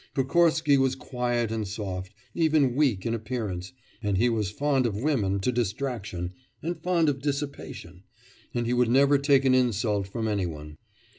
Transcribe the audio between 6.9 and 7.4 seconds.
of